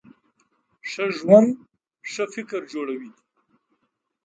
[0.89, 1.49] ښه ژوند
[2.11, 3.11] ښه فکر جوړوي.